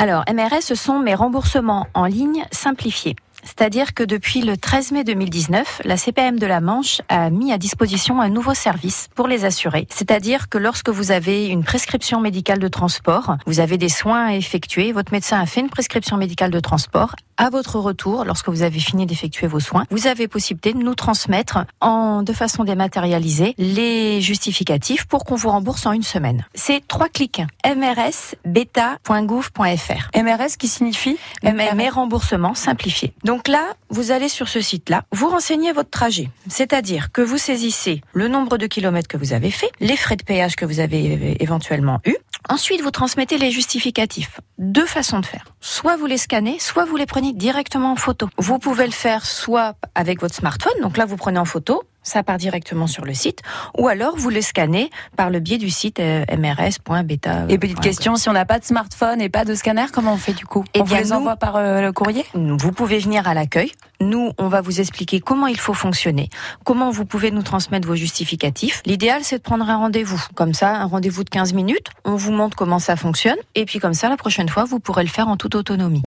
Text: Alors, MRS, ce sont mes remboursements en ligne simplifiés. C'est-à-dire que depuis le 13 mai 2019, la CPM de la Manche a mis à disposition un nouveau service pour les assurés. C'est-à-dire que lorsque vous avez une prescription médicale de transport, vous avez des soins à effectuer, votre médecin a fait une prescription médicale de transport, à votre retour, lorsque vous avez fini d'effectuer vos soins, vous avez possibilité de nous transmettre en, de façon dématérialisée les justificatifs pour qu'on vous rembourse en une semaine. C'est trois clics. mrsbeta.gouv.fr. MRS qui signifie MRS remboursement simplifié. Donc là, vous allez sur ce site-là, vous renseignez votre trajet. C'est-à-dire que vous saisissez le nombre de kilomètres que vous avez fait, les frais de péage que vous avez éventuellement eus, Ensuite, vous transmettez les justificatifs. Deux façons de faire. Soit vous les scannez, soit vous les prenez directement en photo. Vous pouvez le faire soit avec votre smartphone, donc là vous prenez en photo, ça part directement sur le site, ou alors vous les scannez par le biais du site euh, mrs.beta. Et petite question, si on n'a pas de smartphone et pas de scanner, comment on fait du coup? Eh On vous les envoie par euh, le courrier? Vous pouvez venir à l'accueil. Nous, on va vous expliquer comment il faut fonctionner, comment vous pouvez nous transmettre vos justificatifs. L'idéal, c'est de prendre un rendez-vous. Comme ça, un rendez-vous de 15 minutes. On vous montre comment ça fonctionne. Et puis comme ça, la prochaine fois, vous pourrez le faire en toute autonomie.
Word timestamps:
Alors, 0.00 0.22
MRS, 0.32 0.62
ce 0.62 0.76
sont 0.76 1.00
mes 1.00 1.16
remboursements 1.16 1.88
en 1.92 2.06
ligne 2.06 2.44
simplifiés. 2.52 3.16
C'est-à-dire 3.48 3.94
que 3.94 4.02
depuis 4.02 4.42
le 4.42 4.58
13 4.58 4.92
mai 4.92 5.04
2019, 5.04 5.80
la 5.84 5.96
CPM 5.96 6.38
de 6.38 6.46
la 6.46 6.60
Manche 6.60 7.00
a 7.08 7.30
mis 7.30 7.50
à 7.50 7.56
disposition 7.56 8.20
un 8.20 8.28
nouveau 8.28 8.52
service 8.52 9.08
pour 9.14 9.26
les 9.26 9.46
assurés. 9.46 9.86
C'est-à-dire 9.90 10.50
que 10.50 10.58
lorsque 10.58 10.90
vous 10.90 11.12
avez 11.12 11.46
une 11.46 11.64
prescription 11.64 12.20
médicale 12.20 12.58
de 12.58 12.68
transport, 12.68 13.38
vous 13.46 13.60
avez 13.60 13.78
des 13.78 13.88
soins 13.88 14.26
à 14.26 14.34
effectuer, 14.34 14.92
votre 14.92 15.12
médecin 15.12 15.40
a 15.40 15.46
fait 15.46 15.60
une 15.60 15.70
prescription 15.70 16.18
médicale 16.18 16.50
de 16.50 16.60
transport, 16.60 17.14
à 17.38 17.48
votre 17.50 17.78
retour, 17.78 18.24
lorsque 18.24 18.48
vous 18.48 18.62
avez 18.62 18.80
fini 18.80 19.06
d'effectuer 19.06 19.46
vos 19.46 19.60
soins, 19.60 19.84
vous 19.90 20.08
avez 20.08 20.26
possibilité 20.26 20.72
de 20.72 20.78
nous 20.78 20.96
transmettre 20.96 21.58
en, 21.80 22.24
de 22.24 22.32
façon 22.32 22.64
dématérialisée 22.64 23.54
les 23.58 24.20
justificatifs 24.20 25.06
pour 25.06 25.24
qu'on 25.24 25.36
vous 25.36 25.50
rembourse 25.50 25.86
en 25.86 25.92
une 25.92 26.02
semaine. 26.02 26.44
C'est 26.54 26.84
trois 26.88 27.08
clics. 27.08 27.40
mrsbeta.gouv.fr. 27.64 30.10
MRS 30.16 30.56
qui 30.58 30.66
signifie 30.66 31.16
MRS 31.44 31.94
remboursement 31.94 32.54
simplifié. 32.54 33.12
Donc 33.22 33.37
là, 33.46 33.74
vous 33.90 34.10
allez 34.10 34.28
sur 34.28 34.48
ce 34.48 34.60
site-là, 34.60 35.04
vous 35.12 35.28
renseignez 35.28 35.72
votre 35.72 35.90
trajet. 35.90 36.30
C'est-à-dire 36.48 37.12
que 37.12 37.20
vous 37.20 37.38
saisissez 37.38 38.00
le 38.12 38.26
nombre 38.26 38.58
de 38.58 38.66
kilomètres 38.66 39.08
que 39.08 39.16
vous 39.16 39.32
avez 39.32 39.50
fait, 39.50 39.70
les 39.78 39.96
frais 39.96 40.16
de 40.16 40.24
péage 40.24 40.56
que 40.56 40.64
vous 40.64 40.80
avez 40.80 41.36
éventuellement 41.40 42.00
eus, 42.04 42.16
Ensuite, 42.50 42.80
vous 42.80 42.90
transmettez 42.90 43.36
les 43.36 43.50
justificatifs. 43.50 44.40
Deux 44.56 44.86
façons 44.86 45.20
de 45.20 45.26
faire. 45.26 45.44
Soit 45.60 45.96
vous 45.96 46.06
les 46.06 46.16
scannez, 46.16 46.58
soit 46.58 46.86
vous 46.86 46.96
les 46.96 47.04
prenez 47.04 47.34
directement 47.34 47.92
en 47.92 47.96
photo. 47.96 48.28
Vous 48.38 48.58
pouvez 48.58 48.86
le 48.86 48.92
faire 48.92 49.26
soit 49.26 49.74
avec 49.94 50.20
votre 50.20 50.34
smartphone, 50.34 50.72
donc 50.80 50.96
là 50.96 51.04
vous 51.04 51.16
prenez 51.16 51.38
en 51.38 51.44
photo, 51.44 51.82
ça 52.08 52.22
part 52.22 52.38
directement 52.38 52.86
sur 52.86 53.04
le 53.04 53.14
site, 53.14 53.42
ou 53.76 53.88
alors 53.88 54.16
vous 54.16 54.30
les 54.30 54.42
scannez 54.42 54.90
par 55.16 55.30
le 55.30 55.40
biais 55.40 55.58
du 55.58 55.70
site 55.70 56.00
euh, 56.00 56.24
mrs.beta. 56.36 57.46
Et 57.48 57.58
petite 57.58 57.80
question, 57.80 58.16
si 58.16 58.28
on 58.28 58.32
n'a 58.32 58.44
pas 58.44 58.58
de 58.58 58.64
smartphone 58.64 59.20
et 59.20 59.28
pas 59.28 59.44
de 59.44 59.54
scanner, 59.54 59.86
comment 59.92 60.14
on 60.14 60.16
fait 60.16 60.32
du 60.32 60.46
coup? 60.46 60.64
Eh 60.74 60.80
On 60.80 60.84
vous 60.84 60.94
les 60.94 61.12
envoie 61.12 61.36
par 61.36 61.56
euh, 61.56 61.80
le 61.80 61.92
courrier? 61.92 62.24
Vous 62.34 62.72
pouvez 62.72 62.98
venir 62.98 63.28
à 63.28 63.34
l'accueil. 63.34 63.72
Nous, 64.00 64.30
on 64.38 64.48
va 64.48 64.60
vous 64.60 64.80
expliquer 64.80 65.20
comment 65.20 65.48
il 65.48 65.58
faut 65.58 65.74
fonctionner, 65.74 66.30
comment 66.64 66.90
vous 66.90 67.04
pouvez 67.04 67.32
nous 67.32 67.42
transmettre 67.42 67.86
vos 67.86 67.96
justificatifs. 67.96 68.80
L'idéal, 68.86 69.24
c'est 69.24 69.38
de 69.38 69.42
prendre 69.42 69.68
un 69.68 69.76
rendez-vous. 69.76 70.22
Comme 70.34 70.54
ça, 70.54 70.76
un 70.76 70.86
rendez-vous 70.86 71.24
de 71.24 71.30
15 71.30 71.52
minutes. 71.52 71.88
On 72.04 72.14
vous 72.14 72.30
montre 72.32 72.56
comment 72.56 72.78
ça 72.78 72.94
fonctionne. 72.94 73.36
Et 73.54 73.64
puis 73.64 73.80
comme 73.80 73.94
ça, 73.94 74.08
la 74.08 74.16
prochaine 74.16 74.48
fois, 74.48 74.64
vous 74.64 74.78
pourrez 74.78 75.02
le 75.02 75.08
faire 75.08 75.28
en 75.28 75.36
toute 75.36 75.56
autonomie. 75.56 75.96